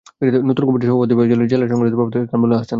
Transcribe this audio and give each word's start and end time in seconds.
নতুন 0.47 0.63
কমিটির 0.67 0.89
সভাপতি 0.91 1.13
করা 1.17 1.25
হয়েছে 1.27 1.49
জেলা 1.51 1.65
সংগঠনের 1.71 1.97
ভারপ্রাপ্ত 1.99 2.15
সভাপতি 2.17 2.31
কামরুল 2.31 2.51
আহসানকে। 2.55 2.69